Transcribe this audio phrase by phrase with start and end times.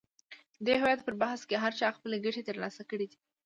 [0.59, 3.17] د دې هویت پر بحث کې هر چا خپلې ګټې تر لاسه کړې دي.